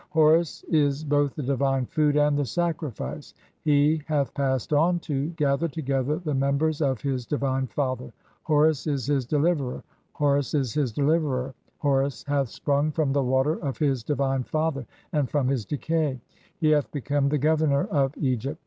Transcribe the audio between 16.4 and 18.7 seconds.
He "hath become the Governor of Egypt.